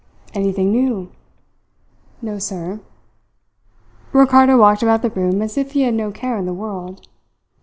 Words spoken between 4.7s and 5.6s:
about the room as